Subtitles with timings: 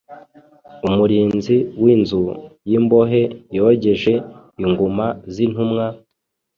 [0.87, 2.21] Umurinzi w’inzu
[2.69, 3.21] y’imbohe
[3.55, 4.13] yogeje
[4.63, 5.85] inguma z’intumwa,